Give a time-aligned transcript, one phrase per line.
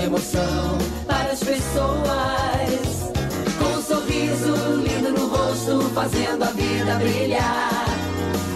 [0.00, 3.12] levando emoção para as pessoas.
[3.58, 7.84] Com um sorriso lindo no rosto, fazendo a vida brilhar.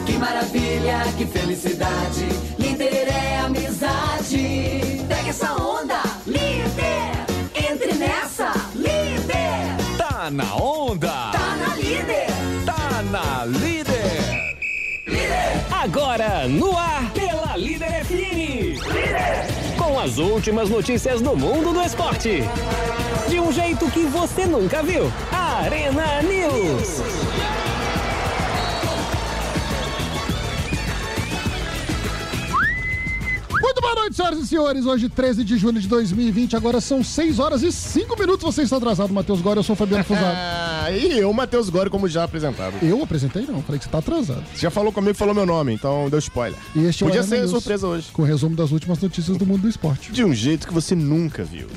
[0.06, 2.28] Que maravilha, que felicidade.
[2.58, 5.04] Líder é amizade.
[5.08, 7.12] Pega essa onda, líder.
[7.70, 9.96] Entre nessa, líder.
[9.98, 11.30] Tá na onda.
[11.32, 12.26] Tá na líder.
[12.64, 14.56] Tá na líder.
[15.06, 15.66] Líder.
[15.70, 19.53] Agora no ar pela Líder FM.
[19.84, 22.42] Com as últimas notícias do mundo do esporte.
[23.28, 25.12] De um jeito que você nunca viu.
[25.30, 27.02] Arena News.
[33.84, 34.86] Boa noite, senhoras e senhores.
[34.86, 38.42] Hoje, 13 de julho de 2020, agora são 6 horas e 5 minutos.
[38.42, 39.58] Você está atrasado, Matheus Góes.
[39.58, 40.26] Eu sou o Fabiano Fusaro.
[40.26, 42.74] Ah, e eu, Matheus Gore, como já apresentado.
[42.82, 43.60] Eu apresentei, não.
[43.62, 44.42] Falei que você está atrasado.
[44.54, 46.58] Você já falou comigo, falou meu nome, então deu spoiler.
[46.74, 48.08] E este é Podia ser surpresa hoje.
[48.10, 50.10] Com o resumo das últimas notícias do mundo do esporte.
[50.10, 51.68] De um jeito que você nunca viu.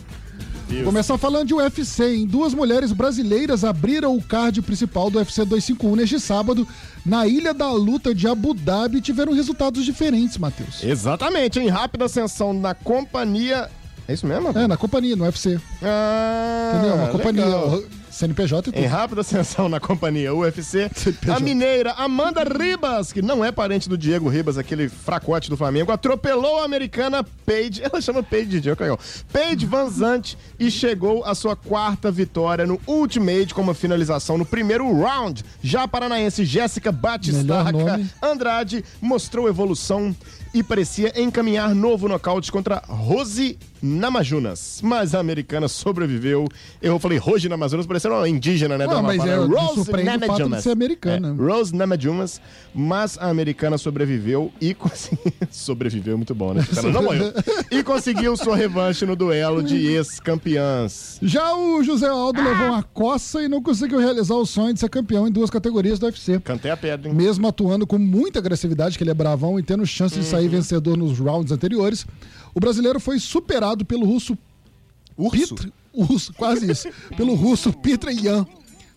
[0.68, 0.84] Deus.
[0.86, 2.26] Começar falando de UFC, hein?
[2.28, 6.68] Duas mulheres brasileiras abriram o card principal do UFC 251 neste sábado,
[7.06, 10.84] na Ilha da Luta de Abu Dhabi, tiveram resultados diferentes, Matheus.
[10.84, 13.70] Exatamente, em rápida ascensão na companhia.
[14.08, 14.50] É isso mesmo?
[14.58, 15.60] É, na companhia, no UFC.
[15.82, 16.96] Ah, Entendeu?
[16.96, 17.46] Uma companhia.
[17.46, 17.84] legal.
[18.18, 18.84] CNPJ e tudo.
[18.84, 21.32] Em rápida ascensão na companhia UFC, CNPJ.
[21.32, 25.92] a mineira Amanda Ribas, que não é parente do Diego Ribas, aquele fracote do Flamengo,
[25.92, 28.98] atropelou a americana Paige, ela chama Paige de Diego, canhão,
[29.32, 34.46] Paige Van Zandt e chegou à sua quarta vitória no Ultimate com uma finalização no
[34.46, 35.46] primeiro round.
[35.62, 38.02] Já a paranaense Jéssica Batistaca.
[38.22, 40.16] Andrade mostrou evolução
[40.54, 44.80] e parecia encaminhar novo nocaute contra Rose Namajunas.
[44.84, 46.48] Mas a americana sobreviveu.
[46.82, 48.86] Eu falei Rose Namajunas, parecendo uma indígena, né?
[48.86, 50.64] Não, da mas é, de Namajunas.
[50.64, 51.30] ser americana.
[51.30, 52.42] É, Rose Namajunas.
[52.74, 55.32] Mas a americana sobreviveu e conseguiu...
[55.52, 56.66] sobreviveu, muito bom, né?
[56.76, 57.34] Ela não morreu.
[57.72, 61.18] E conseguiu sua revanche no duelo de ex-campeãs.
[61.22, 64.90] Já o José Aldo levou uma coça e não conseguiu realizar o sonho de ser
[64.90, 66.40] campeão em duas categorias do UFC.
[66.40, 67.16] Cantei a pedra, hein?
[67.16, 70.32] Mesmo atuando com muita agressividade, que ele é bravão e tendo chance de Uhum.
[70.38, 72.06] Sair vencedor nos rounds anteriores,
[72.54, 74.38] o brasileiro foi superado pelo russo
[75.18, 75.56] Urso?
[75.56, 78.46] Pitr, urso, quase isso, pelo russo Peter Yan,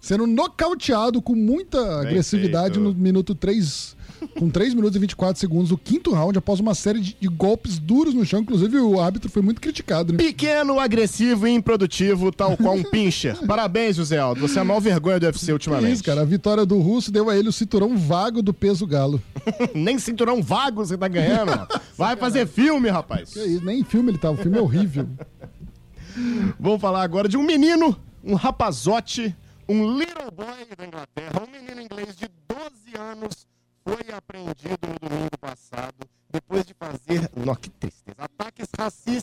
[0.00, 2.80] sendo nocauteado com muita agressividade feito.
[2.80, 3.96] no minuto 3,
[4.38, 7.78] com 3 minutos e 24 segundos, o quinto round, após uma série de, de golpes
[7.78, 8.40] duros no chão.
[8.40, 10.18] Inclusive, o árbitro foi muito criticado, né?
[10.18, 13.36] Pequeno, agressivo e improdutivo, tal qual um pincher.
[13.46, 14.40] Parabéns, José Aldo.
[14.40, 15.94] Você é a maior vergonha do UFC ultimamente.
[15.94, 16.22] Isso, cara.
[16.22, 19.22] A vitória do russo deu a ele o cinturão vago do peso galo.
[19.74, 21.52] Nem cinturão vago você tá ganhando.
[21.96, 23.32] Vai fazer filme, rapaz.
[23.32, 24.30] Que isso, nem em filme ele tá.
[24.30, 25.08] O filme é horrível.
[26.58, 29.34] Vamos falar agora de um menino, um rapazote,
[29.68, 33.46] um little boy da Inglaterra, um menino inglês de 12 anos,
[33.84, 35.94] foi apreendido no domingo passado
[36.30, 38.68] depois de fazer, nó, que tristeza, ataques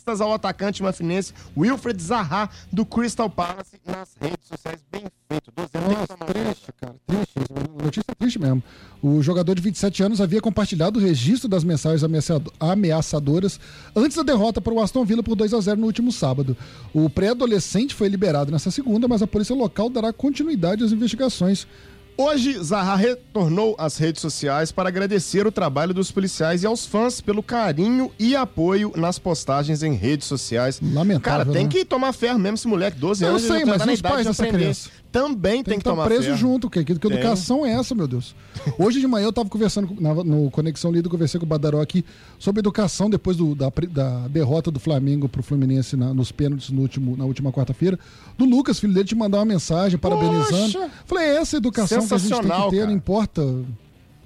[0.08, 4.80] ao atacante mafinense Wilfred Zaha do Crystal Palace nas redes sociais.
[4.92, 5.88] Bem feito, 12 anos.
[5.88, 6.96] tem que Nossa, triste, cara.
[7.06, 7.34] Triste.
[7.84, 8.64] Notícia triste mesmo.
[9.04, 13.60] O jogador de 27 anos havia compartilhado o registro das mensagens ameaçado- ameaçadoras
[13.96, 16.56] antes da derrota para o Aston Villa por 2 a 0 no último sábado.
[16.94, 21.68] O pré-adolescente foi liberado nessa segunda, mas a polícia local dará continuidade às investigações.
[22.20, 27.22] Hoje, Zaha retornou às redes sociais para agradecer o trabalho dos policiais e aos fãs
[27.22, 30.80] pelo carinho e apoio nas postagens em redes sociais.
[30.82, 31.70] Lamentável, Cara, tem né?
[31.70, 33.44] que tomar ferro mesmo esse moleque, 12 Eu anos.
[33.44, 34.90] sei, ele já mas tá os pais de dessa criança?
[35.12, 36.38] Também tem, Tem que que estar tomar preso ferro.
[36.38, 38.36] junto, que, que, educação é essa, meu Deus?
[38.78, 41.82] Hoje de manhã eu tava conversando com- na- no Conexão Lido, conversei com o Badaró
[41.82, 42.04] aqui
[42.38, 46.82] sobre educação depois do- da, da derrota do Flamengo pro Fluminense na- nos pênaltis no
[46.82, 47.98] último, na última quarta-feira.
[48.38, 50.74] Do Lucas, filho dele, te mandar uma mensagem parabenizando.
[50.74, 50.92] Poxa!
[51.06, 52.88] Falei, é essa educação que a gente tem que Sensacional, ter, cara.
[52.90, 53.56] não importa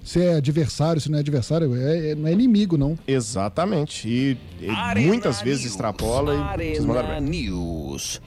[0.04, 2.98] se é adversário, se não é adversário, é, é- não é inimigo, não.
[3.06, 4.08] Exatamente.
[4.08, 5.70] E, e muitas vezes News.
[5.72, 7.40] extrapola e vocês mandaram Arena bem.
[7.44, 8.20] News.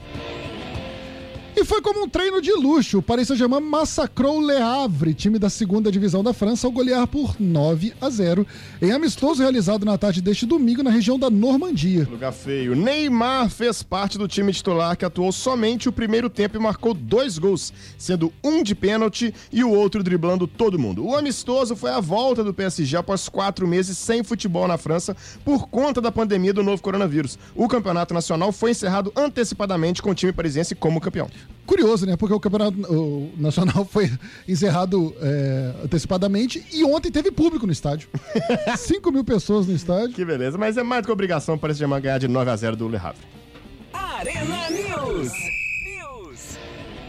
[1.58, 2.98] E foi como um treino de luxo.
[2.98, 7.06] O Paris Saint-Germain massacrou o Le Havre, time da segunda divisão da França, ao golear
[7.06, 8.46] por 9 a 0
[8.82, 12.06] em amistoso realizado na tarde deste domingo na região da Normandia.
[12.10, 12.76] Lugar feio.
[12.76, 17.38] Neymar fez parte do time titular que atuou somente o primeiro tempo e marcou dois
[17.38, 21.06] gols, sendo um de pênalti e o outro driblando todo mundo.
[21.06, 25.68] O amistoso foi a volta do PSG após quatro meses sem futebol na França por
[25.68, 27.38] conta da pandemia do novo coronavírus.
[27.54, 31.30] O campeonato nacional foi encerrado antecipadamente com o time parisiense como campeão.
[31.66, 32.16] Curioso, né?
[32.16, 34.10] Porque o campeonato o nacional foi
[34.48, 38.08] encerrado é, antecipadamente e ontem teve público no estádio.
[38.76, 40.14] 5 mil pessoas no estádio.
[40.14, 42.56] Que beleza, mas é mais do que obrigação para esse Germain ganhar de 9 a
[42.56, 43.20] 0 do Le Havre.
[43.92, 45.32] Arena News.
[45.84, 46.58] News.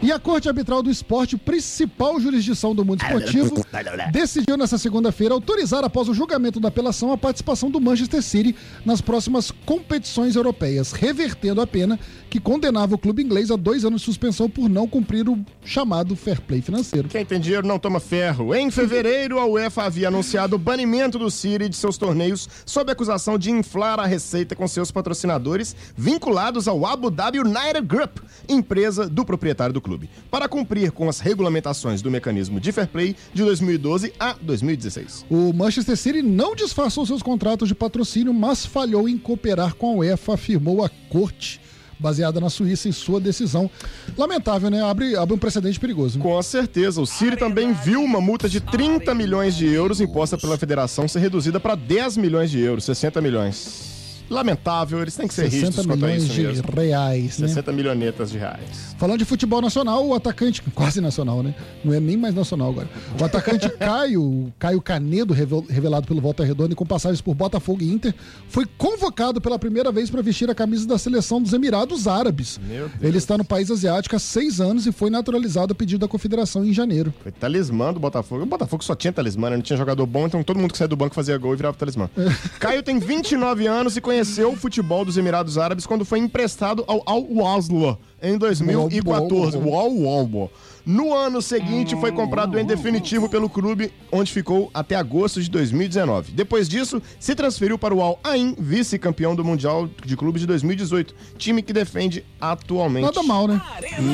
[0.00, 3.64] E a Corte Arbitral do Esporte, principal jurisdição do mundo esportivo,
[4.12, 9.00] decidiu nesta segunda-feira autorizar, após o julgamento da apelação, a participação do Manchester City nas
[9.00, 14.04] próximas competições europeias, revertendo a pena que condenava o clube inglês a dois anos de
[14.04, 17.08] suspensão por não cumprir o chamado fair play financeiro.
[17.08, 18.54] Quem tem dinheiro não toma ferro.
[18.54, 23.38] Em fevereiro, a UEFA havia anunciado o banimento do City de seus torneios sob acusação
[23.38, 29.24] de inflar a receita com seus patrocinadores vinculados ao Abu Dhabi United Group, empresa do
[29.24, 34.12] proprietário do clube, para cumprir com as regulamentações do mecanismo de fair play de 2012
[34.18, 35.26] a 2016.
[35.30, 39.94] O Manchester City não disfarçou seus contratos de patrocínio, mas falhou em cooperar com a
[39.96, 41.60] UEFA, afirmou a corte
[41.98, 43.70] baseada na Suíça em sua decisão.
[44.16, 44.82] Lamentável, né?
[44.82, 46.18] Abre, abre um precedente perigoso.
[46.18, 47.00] Com certeza.
[47.00, 51.20] O City também viu uma multa de 30 milhões de euros imposta pela federação ser
[51.20, 53.97] reduzida para 10 milhões de euros, 60 milhões
[54.30, 56.72] lamentável, eles têm que ser 60 rígidos quanto isso de mesmo.
[56.72, 57.48] reais, né?
[57.48, 58.94] 60 milhonetas de reais.
[58.98, 61.54] Falando de futebol nacional, o atacante, quase nacional, né?
[61.84, 62.88] Não é nem mais nacional agora.
[63.20, 67.82] O atacante Caio, Caio Canedo, revel- revelado pelo Volta Redonda e com passagens por Botafogo
[67.82, 68.14] e Inter,
[68.48, 72.60] foi convocado pela primeira vez para vestir a camisa da seleção dos Emirados Árabes.
[73.00, 76.64] Ele está no país asiático há seis anos e foi naturalizado a pedido da confederação
[76.64, 77.12] em janeiro.
[77.22, 78.42] Foi talismã do Botafogo.
[78.42, 79.56] O Botafogo só tinha talismã, né?
[79.56, 81.76] não tinha jogador bom, então todo mundo que saía do banco fazia gol e virava
[81.76, 82.08] talismã.
[82.58, 87.00] Caio tem 29 anos e conheceu o futebol dos Emirados Árabes quando foi emprestado ao
[87.06, 89.56] Al Wasl em 2014.
[89.58, 90.50] Uau, uau.
[90.86, 96.32] No ano seguinte, foi comprado em definitivo pelo clube, onde ficou até agosto de 2019.
[96.32, 101.14] Depois disso, se transferiu para o Al Ain, vice-campeão do Mundial de Clubes de 2018,
[101.36, 103.04] time que defende atualmente.
[103.04, 103.60] Nada mal, né?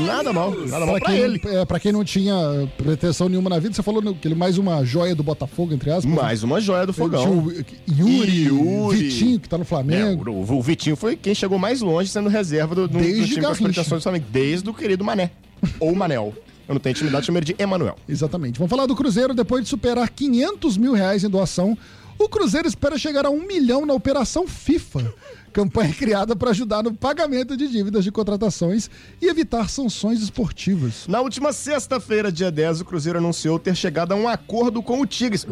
[0.05, 1.41] Nada mal, nada mal Pra pra quem, ele.
[1.45, 2.35] não- é, pra quem não tinha
[2.77, 5.91] pretensão nenhuma na vida, você falou que ele é mais uma joia do Botafogo, entre
[5.91, 6.07] aspas.
[6.07, 6.21] né?
[6.21, 7.39] Mais uma joia do fogão.
[7.39, 7.53] o
[7.89, 8.97] Yuri, Yuri.
[8.97, 10.29] Vitinho, que tá no É, Flamengo.
[10.29, 13.43] o, o Vitinho foi quem chegou mais longe sendo reserva do, do, do Desde time
[13.43, 13.81] com as Garrincha.
[13.99, 14.27] Do Flamengo.
[14.31, 15.31] Desde o querido Mané.
[15.81, 16.35] Ou Manel.
[16.67, 17.97] Eu não tenho intimidade, chamo ele de Emanuel.
[18.09, 18.59] Exatamente.
[18.59, 19.35] Vamos falar do Cruzeiro.
[19.35, 21.77] Depois de superar 500 mil reais em doação,
[22.19, 25.13] o Cruzeiro espera chegar a um milhão na Operação FIFA.
[25.55, 28.91] Campanha criada para ajudar no pagamento de dívidas de contratações
[29.23, 31.07] e evitar sanções esportivas.
[31.07, 35.07] Na última sexta-feira, dia 10, o Cruzeiro anunciou ter chegado a um acordo com o
[35.07, 35.47] Tigres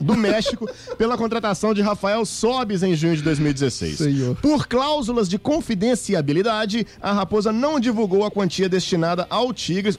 [0.00, 0.68] do México
[0.98, 3.96] pela contratação de Rafael Sobis em junho de 2016.
[3.96, 4.36] Senhor.
[4.36, 9.98] Por cláusulas de confidenciabilidade, a Raposa não divulgou a quantia destinada ao Tigres,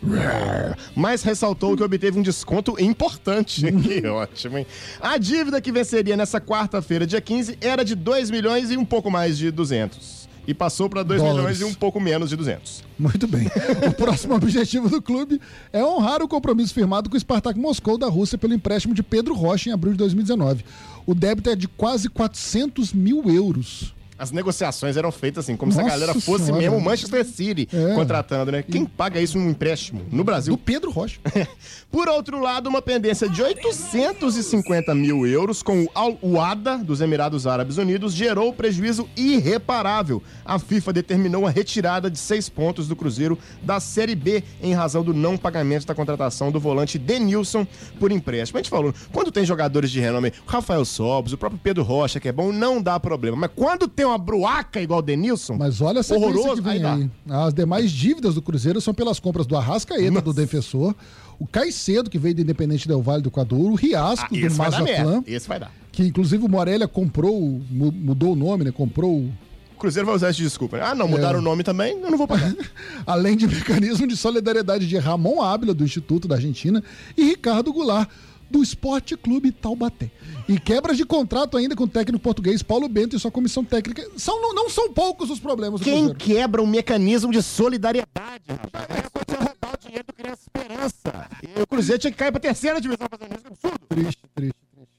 [0.96, 3.66] mas ressaltou que obteve um desconto importante.
[3.82, 4.68] que ótimo, hein?
[5.02, 9.12] A dívida que venceria nessa quarta-feira, dia 15, era de 2 milhões e um pouco
[9.12, 10.30] mais de 200.
[10.48, 11.40] E passou para 2 Dólares.
[11.40, 12.84] milhões e um pouco menos de 200.
[12.98, 13.48] Muito bem.
[13.88, 15.40] O próximo objetivo do clube
[15.72, 19.36] é honrar o compromisso firmado com o Spartak Moscou da Rússia pelo empréstimo de Pedro
[19.36, 20.64] Rocha em abril de 2019.
[21.06, 23.94] O débito é de quase 400 mil euros.
[24.20, 26.62] As negociações eram feitas assim, como se a Nossa galera fosse Senhora.
[26.62, 27.96] mesmo o Manchester City É.
[27.96, 28.62] contratando, né?
[28.64, 30.58] Quem paga isso num empréstimo no Do Brasil?
[30.58, 31.20] Pedro Rocha.
[31.90, 37.48] Por outro lado, uma pendência de 850 mil euros com o Al Uada dos Emirados
[37.48, 40.22] Árabes Unidos gerou prejuízo irreparável.
[40.46, 45.04] A FIFA determinou a retirada de seis pontos do Cruzeiro da Série B em razão
[45.04, 47.66] do não pagamento da contratação do volante Denilson
[48.00, 48.58] por empréstimo.
[48.60, 52.20] A gente falou, quando tem jogadores de renome, o Rafael Sobos, o próprio Pedro Rocha,
[52.20, 53.38] que é bom, não dá problema.
[53.38, 56.84] Mas quando tem uma bruaca igual o Denilson, Mas olha a sequência Horroroso, que vem
[56.86, 57.10] aí aí.
[57.30, 60.96] As demais dívidas do Cruzeiro são pelas compras do Arrascaeta, do defensor,
[61.40, 64.56] o Caicedo, que veio do Independente Del Vale do Equador, o Riasco, ah, do.
[64.56, 65.72] Mazatlan, Esse vai dar.
[65.92, 67.40] que inclusive o Morelia comprou,
[67.70, 68.72] mu- mudou o nome, né?
[68.72, 69.32] Comprou, o-
[69.76, 70.78] O Cruzeiro vai usar essa desculpa.
[70.78, 70.84] né?
[70.86, 71.42] Ah, não, mudaram É.
[71.42, 72.54] o nome também, eu não vou pagar.
[73.08, 76.84] além de mecanismo de solidariedade de Ramon Ábila, do Instituto da Argentina,
[77.16, 78.10] e Ricardo Goulart,
[78.50, 80.12] do Esporte Clube Taubaté.
[80.48, 84.10] E quebras de contrato ainda com o técnico português Paulo Bento e sua comissão técnica.
[84.18, 88.88] São, não, não são poucos os problemas Quem quebra um mecanismo de solidariedade, rapaz?
[88.90, 91.30] É roubar o dinheiro do Criança Esperança.
[91.58, 93.80] E o Cruzeiro tinha que cair pra terceira divisão fazendo isso, absurdo.
[93.88, 94.90] Triste, triste, triste.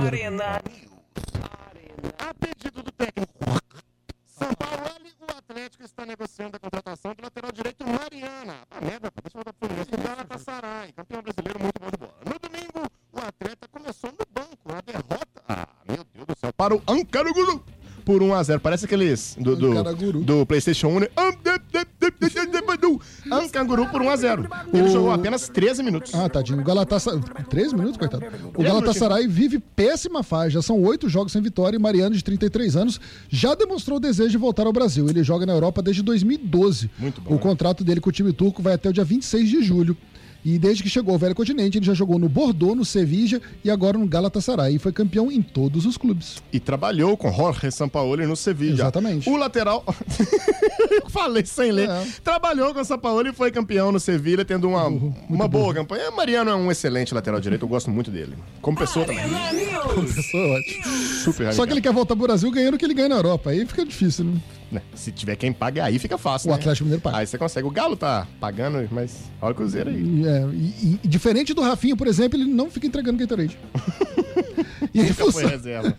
[0.00, 0.62] Arena
[2.18, 3.32] A pedido do técnico
[4.26, 8.58] São Paulo, o Atlético está negociando a contratação do lateral direito Mariana.
[8.70, 9.94] Ah, merda, deixa eu voltar pro Fluminense.
[9.94, 12.17] O Galatasaray, campeão brasileiro, muito bom de bola.
[13.18, 14.56] O atleta começou no banco.
[14.66, 15.42] A derrota.
[15.48, 16.52] Ah, meu Deus do céu.
[16.56, 17.62] Para o Ankara Guru.
[18.04, 18.58] Por 1x0.
[18.60, 19.70] Parece aqueles do, do,
[20.24, 21.08] do PlayStation 1, né?
[23.30, 24.48] Ankanguru por 1x0.
[24.72, 26.14] Ele O- jogou apenas 13 minutos.
[26.14, 26.60] Ah, tadinho.
[26.60, 27.20] O Galatasaray.
[27.50, 28.24] 13 minutos, coitado.
[28.56, 30.50] O Galatasaray vive péssima fase.
[30.54, 34.30] Já são oito jogos sem vitória e Mariano, de 33 anos, já demonstrou o desejo
[34.30, 35.06] de voltar ao Brasil.
[35.08, 36.90] Ele joga na Europa desde 2012.
[36.98, 39.62] Muito bom, O contrato dele com o time turco vai até o dia 26 de
[39.62, 39.96] julho.
[40.44, 43.70] E desde que chegou ao Velho Continente, ele já jogou no Bordeaux, no Sevilla e
[43.70, 44.76] agora no Galatasaray.
[44.76, 46.42] E foi campeão em todos os clubes.
[46.52, 48.74] E trabalhou com Jorge Sampaoli no Sevilla.
[48.74, 49.28] Exatamente.
[49.28, 49.84] O lateral.
[51.08, 51.88] Falei sem ler.
[51.88, 52.06] É.
[52.22, 54.86] Trabalhou com o Sampaoli e foi campeão no Sevilha, tendo uma,
[55.28, 56.10] uma boa campanha.
[56.10, 58.34] Mariano é um excelente lateral direito, eu gosto muito dele.
[58.60, 59.24] Como pessoa também.
[60.04, 60.84] Isso é ótimo.
[61.24, 63.50] Super Só que ele quer voltar pro Brasil ganhando o que ele ganha na Europa.
[63.50, 64.40] Aí fica difícil, né?
[64.70, 66.48] Né, Se tiver quem paga, aí fica fácil.
[66.50, 66.58] O né?
[66.58, 67.16] Atlético Mineiro paga.
[67.18, 67.66] Aí você consegue.
[67.66, 69.96] O Galo tá pagando, mas olha o Cruzeiro aí.
[70.02, 73.58] E, é, e- e diferente do Rafinha, por exemplo, ele não fica entregando Gatorade.
[74.92, 75.98] e Nunca foi função, reserva.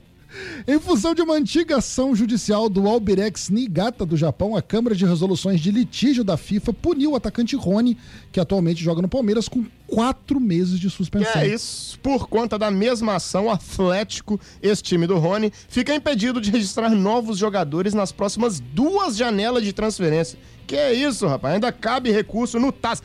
[0.68, 5.06] Em função de uma antiga ação judicial do Albirex Niigata do Japão, a Câmara de
[5.06, 7.98] Resoluções de Litígio da FIFA puniu o atacante Rony,
[8.32, 11.42] que atualmente joga no Palmeiras, com quatro meses de suspensão.
[11.42, 11.98] é isso.
[12.00, 16.90] Por conta da mesma ação, o Atlético, esse time do Rony, fica impedido de registrar
[16.92, 20.38] novos jogadores nas próximas duas janelas de transferência.
[20.68, 21.56] Que é isso, rapaz?
[21.56, 23.02] Ainda cabe recurso no TAS.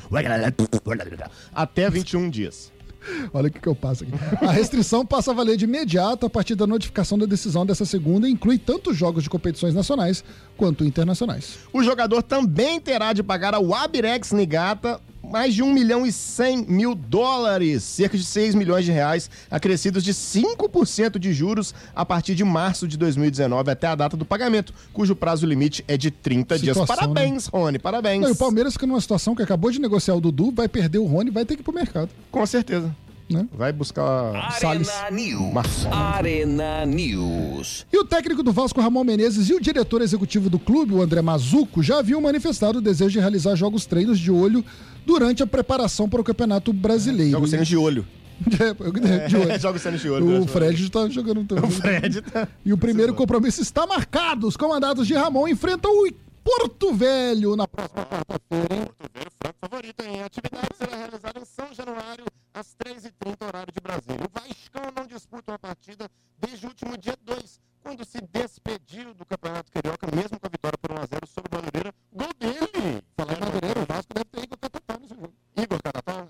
[1.55, 2.74] Até 21 dias.
[3.32, 4.12] Olha o que, que eu passo aqui.
[4.44, 8.28] A restrição passa a valer de imediato a partir da notificação da decisão dessa segunda
[8.28, 10.25] e inclui tanto jogos de competições nacionais
[10.56, 11.58] quanto internacionais.
[11.73, 15.00] O jogador também terá de pagar ao Abirex Nigata
[15.31, 20.04] mais de 1 milhão e 100 mil dólares, cerca de 6 milhões de reais, acrescidos
[20.04, 24.73] de 5% de juros a partir de março de 2019 até a data do pagamento,
[24.93, 26.76] cujo prazo limite é de 30 dias.
[26.76, 27.14] Situação, né?
[27.14, 28.23] Parabéns, Rony, parabéns.
[28.23, 31.07] Não, o Palmeiras fica numa situação que acabou de negociar o Dudu, vai perder o
[31.07, 32.11] Rony vai ter que ir pro mercado.
[32.31, 32.95] Com certeza.
[33.35, 33.49] Né?
[33.53, 34.88] Vai buscar Salles.
[34.88, 35.53] Arena News.
[35.53, 35.93] Marçom.
[35.93, 37.87] Arena News.
[37.93, 41.21] E o técnico do Vasco, Ramon Menezes, e o diretor executivo do clube, o André
[41.21, 44.64] Mazuco, já haviam manifestado o desejo de realizar jogos treinos de olho
[45.05, 47.33] durante a preparação para o Campeonato Brasileiro.
[47.33, 48.07] Joga o Sênis de olho.
[48.45, 49.59] É, de olho.
[49.61, 50.43] Joga o de olho.
[50.43, 51.64] O Fred está jogando também.
[51.64, 52.49] O Fred tá...
[52.64, 54.49] E o primeiro compromisso está marcado.
[54.49, 56.12] Os comandados de Ramon enfrentam o
[56.43, 58.69] Porto Velho na próxima quarta-feira.
[58.69, 60.21] Porto Velho, franco favorito, hein?
[60.21, 64.25] A atividade será realizada em São Januário, às 3h30, horário de Brasília.
[64.25, 66.08] O Vascão não disputa uma partida
[66.38, 70.78] desde o último dia 2, quando se despediu do Campeonato Carioca, mesmo com a vitória
[70.78, 71.92] por 1x0 sobre o Madureira.
[72.12, 73.02] Gol dele!
[73.16, 75.34] Falar em Madureira, o Vasco deve ter Igor Catatá nesse jogo.
[75.56, 76.26] Igor Catatá?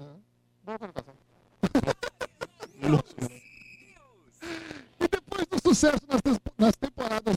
[0.64, 1.14] Boa colocação.
[5.00, 6.20] E depois do sucesso nas,
[6.56, 7.36] nas temporadas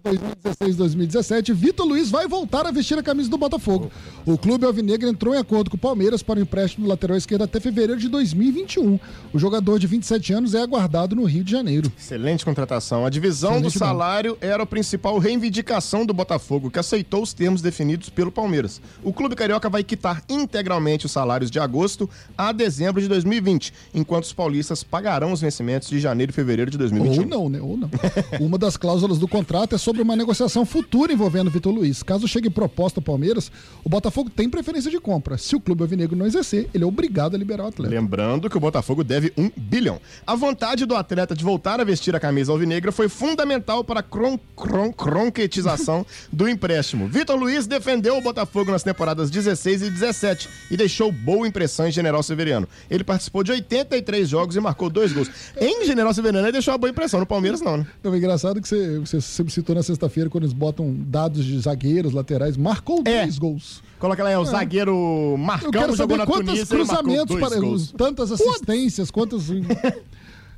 [0.97, 3.91] 2016-2017, Vitor Luiz vai voltar a vestir a camisa do Botafogo.
[4.25, 7.43] O clube alvinegro entrou em acordo com o Palmeiras para o empréstimo do lateral esquerdo
[7.43, 8.99] até fevereiro de 2021.
[9.33, 11.91] O jogador de 27 anos é aguardado no Rio de Janeiro.
[11.97, 13.05] Excelente contratação.
[13.05, 13.79] A divisão do Excelente mesmo.
[13.79, 18.81] salário era a principal reivindicação do Botafogo, que aceitou os termos definidos pelo Palmeiras.
[19.03, 24.23] O clube carioca vai quitar integralmente os salários de agosto a dezembro de 2020, enquanto
[24.23, 27.21] os paulistas pagarão os vencimentos de janeiro e fevereiro de 2021.
[27.21, 27.61] Ou não, né?
[27.61, 27.89] Ou não.
[28.39, 32.03] Uma das cláusulas do contrato é sobre uma negociação futura envolvendo Vitor Luiz.
[32.03, 33.51] Caso chegue proposta ao Palmeiras,
[33.83, 35.37] o Botafogo tem preferência de compra.
[35.37, 37.93] Se o clube alvinegro não exercer, ele é obrigado a liberar o atleta.
[37.93, 39.99] Lembrando que o Botafogo deve um bilhão.
[40.25, 44.03] A vontade do atleta de voltar a vestir a camisa alvinegra foi fundamental para a
[44.03, 47.07] cron, cron, cronquetização do empréstimo.
[47.07, 51.91] Vitor Luiz defendeu o Botafogo nas temporadas 16 e 17 e deixou boa impressão em
[51.91, 52.67] General Severiano.
[52.89, 55.29] Ele participou de 83 jogos e marcou dois gols.
[55.59, 57.87] Em General Severiano ele deixou uma boa impressão, no Palmeiras não, né?
[58.03, 61.59] Não, é engraçado que você, você sempre citou na sexta-feira, quando eles botam dados de
[61.59, 63.21] zagueiros, laterais, marcou É.
[63.21, 63.81] três gols.
[63.99, 64.91] Coloca lá, é o zagueiro
[65.31, 67.91] Eu Marcão quero jogou saber na quantos Tunísia cruzamentos, dois para, gols.
[67.97, 69.47] tantas assistências, quantos...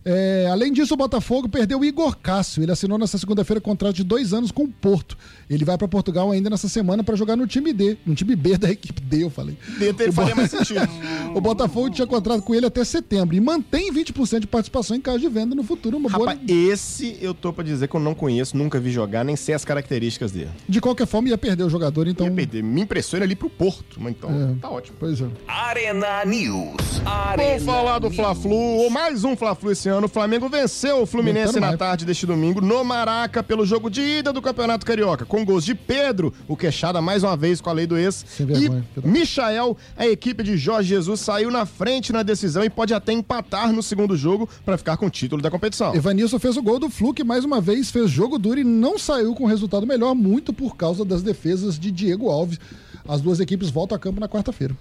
[0.06, 2.63] É, além disso, o Botafogo perdeu o Igor Cássio.
[2.63, 5.18] Ele assinou nessa segunda-feira contrato de dois anos com o Porto.
[5.50, 8.58] Ele vai para Portugal ainda nessa semana para jogar no time D, no time B
[8.58, 9.58] da equipe D, eu falei.
[9.77, 10.79] Dentro ele O faria Bo- mais sentido.
[11.36, 15.20] O Botafogo tinha contrato com ele até setembro e mantém 20% de participação em caso
[15.20, 15.98] de venda no futuro.
[15.98, 16.32] Uma boa...
[16.32, 19.53] Rapaz, esse eu tô pra dizer que eu não conheço, nunca vi jogar, nem sei
[19.53, 20.50] as características dele.
[20.68, 22.25] De qualquer forma, ia perder o jogador, então.
[22.25, 22.63] Ia perder.
[22.63, 24.56] Me impressiona ali pro Porto, mas então É.
[24.60, 24.98] tá ótimo.
[25.00, 25.27] Pois é.
[25.48, 27.01] Arena News.
[27.06, 28.10] Arena Vou falar do.
[28.10, 30.08] Fla-Flu, ou mais um Fla-Flu esse ano.
[30.08, 34.31] O Flamengo venceu o Fluminense na tarde deste domingo no Maraca pelo jogo de ida
[34.31, 37.86] do Campeonato Carioca, com gols de Pedro, o queixada mais uma vez com a lei
[37.86, 39.08] do ex, vergonha, e.
[39.08, 39.77] Michael.
[39.98, 43.84] A equipe de Jorge Jesus saiu na frente na decisão e pode até empatar no
[43.84, 45.93] segundo jogo para ficar com o título da competição.
[45.93, 48.98] Evanilson fez o gol do Flu, que mais uma vez fez jogo duro e não
[48.98, 52.60] saiu com resultado melhor, muito por causa das defesas de Diego Alves.
[53.08, 54.75] As duas equipes voltam a campo na quarta-feira.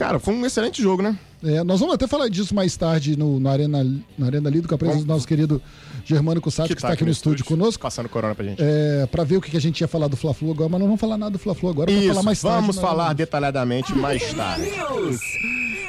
[0.00, 1.14] Cara, foi um excelente jogo, né?
[1.44, 3.84] É, nós vamos até falar disso mais tarde no, na, arena,
[4.16, 5.60] na Arena Lido, com a presença do nosso querido
[6.06, 7.82] Germano Cussato, que, está aqui no estúdio conosco.
[7.82, 8.62] Passando corona pra gente.
[8.62, 10.86] É, para ver o que que a gente ia falar do Fla-Flu agora, mas não
[10.86, 12.60] vamos falar nada do Fla-Flu agora, Isso, falar mais tarde.
[12.62, 14.70] vamos falar detalhadamente mais tarde.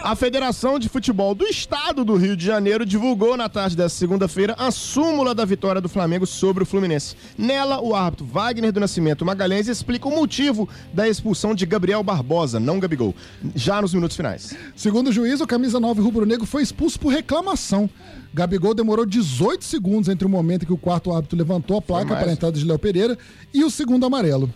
[0.04, 4.56] A Federação de Futebol do Estado do Rio de Janeiro divulgou na tarde desta segunda-feira
[4.58, 7.16] a súmula da vitória do Flamengo sobre o Fluminense.
[7.38, 12.60] Nela, o árbitro Wagner do Nascimento Magalhães explica o motivo da expulsão de Gabriel Barbosa,
[12.60, 13.14] não Gabigol,
[13.54, 14.58] já nos minutos finais.
[14.76, 17.88] Segundo o juiz, o camisa 9 rubro-negro foi expulso por reclamação.
[18.34, 22.16] Gabigol demorou 18 segundos entre o momento em que o quarto árbitro levantou a placa
[22.16, 23.16] para a entrada de Léo Pereira
[23.54, 24.52] e o segundo amarelo.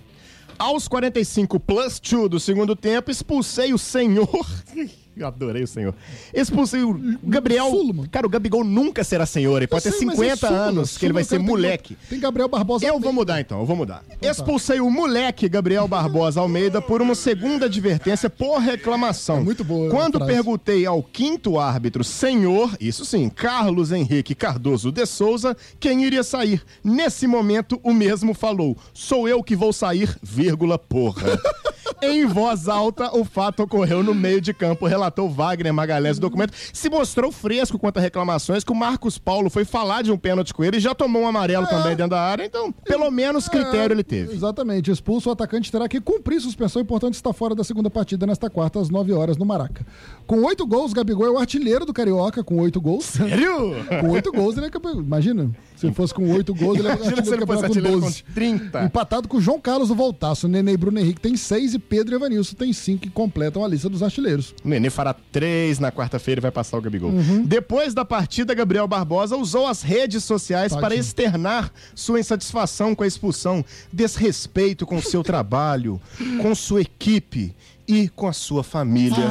[0.58, 4.44] Aos 45 plus 2 do segundo tempo, expulsei o senhor.
[5.18, 5.96] Eu adorei o senhor.
[6.34, 7.70] Expulsei o Gabriel.
[7.70, 8.06] Sulman.
[8.08, 9.58] Cara, o Gabigol nunca será senhor.
[9.58, 10.62] Ele pode ter sei, é 50 Sulman.
[10.62, 11.98] anos que ele vai ser moleque.
[12.10, 12.86] Tem Gabriel Barbosa.
[12.86, 14.04] Eu vou mudar então, eu vou mudar.
[14.04, 14.30] tá.
[14.30, 19.38] Expulsei o moleque Gabriel Barbosa Almeida por uma segunda advertência por reclamação.
[19.38, 25.06] É muito boa Quando perguntei ao quinto árbitro, senhor, isso sim, Carlos Henrique Cardoso de
[25.06, 26.62] Souza, quem iria sair.
[26.84, 31.40] Nesse momento, o mesmo falou: sou eu que vou sair, vírgula, porra.
[32.02, 36.54] Em voz alta, o fato ocorreu no meio de campo, relatou Wagner Magalhães no documento.
[36.74, 40.54] Se mostrou fresco quanto a reclamações que o Marcos Paulo foi falar de um pênalti
[40.54, 43.94] com ele e já tomou um amarelo também dentro da área, então, pelo menos critério
[43.94, 44.32] ele teve.
[44.32, 44.92] É, Exatamente.
[44.92, 46.82] Expulso, o atacante terá que cumprir suspensão.
[46.82, 49.86] Importante está fora da segunda partida nesta quarta, às 9 horas, no Maraca.
[50.28, 53.06] Com oito gols, Gabigol é o artilheiro do Carioca, com oito gols.
[53.06, 53.76] Sério?
[54.02, 55.02] com oito gols, ele é campeão.
[55.02, 58.24] Imagina, se fosse com oito gols, ele é artilheiro do campeonato com com 12.
[58.34, 58.84] 30.
[58.84, 60.48] Empatado com o João Carlos do Voltaço.
[60.48, 63.68] Nenê e Bruno Henrique tem seis e Pedro e Evanilson tem cinco que completam a
[63.68, 64.54] lista dos artilheiros.
[64.64, 67.12] O Nenê fará três na quarta-feira e vai passar o Gabigol.
[67.12, 67.44] Uhum.
[67.44, 70.82] Depois da partida, Gabriel Barbosa usou as redes sociais Tadinho.
[70.82, 76.02] para externar sua insatisfação com a expulsão, desrespeito com seu trabalho,
[76.42, 77.56] com sua equipe
[77.88, 79.26] e com a sua família.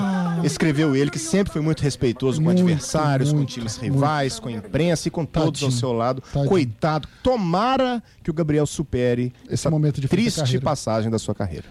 [0.44, 2.52] Escreveu ele que sempre foi muito respeitoso com Ah.
[2.52, 5.72] Muito, adversários, com muito, times rivais, com a imprensa e com todos ao Tadinho.
[5.80, 6.22] seu lado.
[6.32, 6.48] Tadinho.
[6.48, 7.08] Coitado.
[7.22, 11.64] Tomara que o Gabriel supere essa momento de da triste passagem da sua carreira.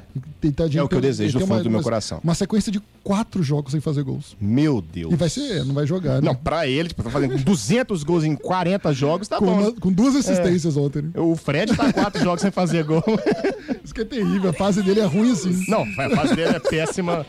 [0.55, 2.19] Tadinho É o que eu desejo do fundo do meu coração.
[2.23, 4.35] Uma sequência de quatro jogos sem fazer gols.
[4.39, 5.11] Meu Deus.
[5.13, 6.21] E vai ser, não vai jogar, né?
[6.21, 9.59] Não, pra ele, tipo, tá fazendo 200 gols em 40 jogos, tá com, bom.
[9.59, 11.01] uma- com duas assistências ontem.
[11.03, 11.09] né?
[11.15, 13.03] O Fred tá quatro jogos sem fazer gol.
[13.83, 14.49] Isso que é terrível.
[14.49, 15.65] A fase dele é ruim assim.
[15.67, 17.25] Não, a fase dele é péssima.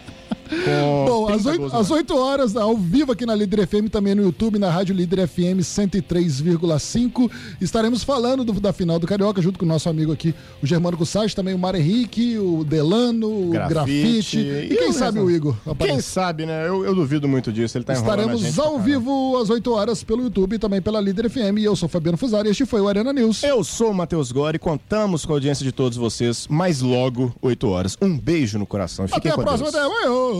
[1.07, 1.97] Bom, 30 às 8, gols, às né?
[1.97, 5.61] 8 horas, ao vivo aqui na Líder FM, também no YouTube, na Rádio Líder FM
[5.63, 7.31] 103,5.
[7.61, 10.97] Estaremos falando do- da final do Carioca, junto com o nosso amigo aqui, o Germano
[10.97, 14.39] Gussage, também o Mário Henrique, o Delano, o Grafite.
[14.39, 15.55] E, quem o sabe o Igor.
[15.65, 16.03] Quem aparece.
[16.03, 16.67] sabe, né?
[16.69, 17.77] Eu, eu duvido muito disso.
[17.79, 21.59] Ele tá Estaremos ao vivo às 8 horas pelo YouTube e também pela Líder FM.
[21.59, 23.43] E eu sou Fabiano Fusari e este foi o Arena News.
[23.43, 27.69] Eu sou o Matheus Gore, contamos com a audiência de todos vocês, mais logo, 8
[27.69, 27.97] horas.
[28.01, 29.07] Um beijo no coração.
[29.07, 29.75] Fiquem Até a próxima, Deus.
[29.75, 30.34] até amanhã.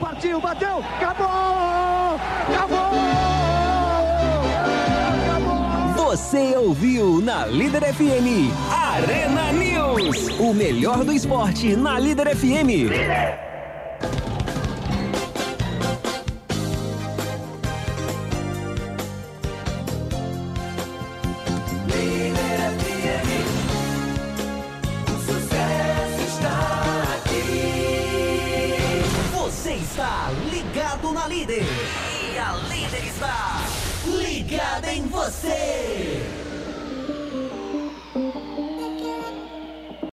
[0.00, 2.16] Partiu, bateu, acabou!
[2.48, 2.86] Acabou!
[5.96, 10.28] Você ouviu na Líder FM Arena News.
[10.38, 12.88] O melhor do esporte na Líder FM.
[12.88, 13.55] O